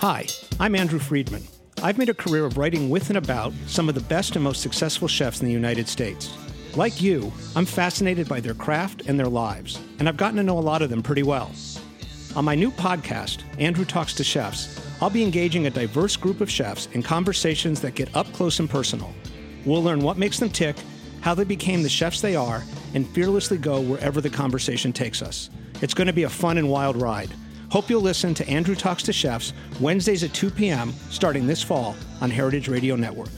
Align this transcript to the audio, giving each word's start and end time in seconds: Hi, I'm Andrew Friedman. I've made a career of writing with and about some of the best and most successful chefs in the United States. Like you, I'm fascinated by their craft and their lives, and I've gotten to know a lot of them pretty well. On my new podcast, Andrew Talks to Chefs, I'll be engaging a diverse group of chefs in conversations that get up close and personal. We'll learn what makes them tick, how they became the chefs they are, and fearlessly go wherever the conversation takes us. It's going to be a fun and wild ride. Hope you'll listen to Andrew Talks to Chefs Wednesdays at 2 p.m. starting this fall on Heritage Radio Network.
Hi, 0.00 0.24
I'm 0.58 0.76
Andrew 0.76 0.98
Friedman. 0.98 1.42
I've 1.82 1.98
made 1.98 2.08
a 2.08 2.14
career 2.14 2.46
of 2.46 2.56
writing 2.56 2.88
with 2.88 3.10
and 3.10 3.18
about 3.18 3.52
some 3.66 3.86
of 3.86 3.94
the 3.94 4.00
best 4.00 4.34
and 4.34 4.42
most 4.42 4.62
successful 4.62 5.06
chefs 5.06 5.42
in 5.42 5.46
the 5.46 5.52
United 5.52 5.86
States. 5.88 6.34
Like 6.74 7.02
you, 7.02 7.30
I'm 7.54 7.66
fascinated 7.66 8.26
by 8.26 8.40
their 8.40 8.54
craft 8.54 9.02
and 9.08 9.18
their 9.18 9.28
lives, 9.28 9.78
and 9.98 10.08
I've 10.08 10.16
gotten 10.16 10.38
to 10.38 10.42
know 10.42 10.58
a 10.58 10.60
lot 10.60 10.80
of 10.80 10.88
them 10.88 11.02
pretty 11.02 11.22
well. 11.22 11.50
On 12.34 12.46
my 12.46 12.54
new 12.54 12.70
podcast, 12.70 13.42
Andrew 13.58 13.84
Talks 13.84 14.14
to 14.14 14.24
Chefs, 14.24 14.80
I'll 15.02 15.10
be 15.10 15.22
engaging 15.22 15.66
a 15.66 15.70
diverse 15.70 16.16
group 16.16 16.40
of 16.40 16.50
chefs 16.50 16.86
in 16.92 17.02
conversations 17.02 17.82
that 17.82 17.94
get 17.94 18.16
up 18.16 18.32
close 18.32 18.58
and 18.58 18.70
personal. 18.70 19.12
We'll 19.66 19.82
learn 19.82 20.00
what 20.00 20.16
makes 20.16 20.38
them 20.38 20.48
tick, 20.48 20.76
how 21.20 21.34
they 21.34 21.44
became 21.44 21.82
the 21.82 21.90
chefs 21.90 22.22
they 22.22 22.36
are, 22.36 22.64
and 22.94 23.06
fearlessly 23.06 23.58
go 23.58 23.82
wherever 23.82 24.22
the 24.22 24.30
conversation 24.30 24.94
takes 24.94 25.20
us. 25.20 25.50
It's 25.82 25.92
going 25.92 26.06
to 26.06 26.14
be 26.14 26.22
a 26.22 26.30
fun 26.30 26.56
and 26.56 26.70
wild 26.70 26.96
ride. 26.96 27.34
Hope 27.70 27.88
you'll 27.88 28.00
listen 28.00 28.34
to 28.34 28.48
Andrew 28.48 28.74
Talks 28.74 29.04
to 29.04 29.12
Chefs 29.12 29.52
Wednesdays 29.78 30.24
at 30.24 30.34
2 30.34 30.50
p.m. 30.50 30.92
starting 31.08 31.46
this 31.46 31.62
fall 31.62 31.94
on 32.20 32.28
Heritage 32.28 32.66
Radio 32.66 32.96
Network. 32.96 33.28